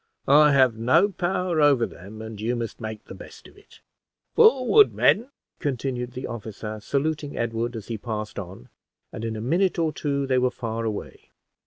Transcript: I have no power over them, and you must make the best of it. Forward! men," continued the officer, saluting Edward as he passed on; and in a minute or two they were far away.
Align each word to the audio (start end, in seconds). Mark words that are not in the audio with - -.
I 0.27 0.51
have 0.53 0.79
no 0.79 1.09
power 1.09 1.61
over 1.61 1.85
them, 1.85 2.23
and 2.23 2.41
you 2.41 2.55
must 2.55 2.81
make 2.81 3.03
the 3.05 3.13
best 3.13 3.47
of 3.47 3.55
it. 3.55 3.81
Forward! 4.33 4.95
men," 4.95 5.29
continued 5.59 6.13
the 6.13 6.25
officer, 6.25 6.79
saluting 6.79 7.37
Edward 7.37 7.75
as 7.75 7.85
he 7.87 7.99
passed 7.99 8.39
on; 8.39 8.69
and 9.13 9.23
in 9.23 9.35
a 9.35 9.41
minute 9.41 9.77
or 9.77 9.93
two 9.93 10.25
they 10.25 10.39
were 10.39 10.49
far 10.49 10.85
away. 10.85 11.29